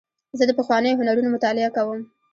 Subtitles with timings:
[0.37, 1.99] زه د پخوانیو هنرونو مطالعه کوم.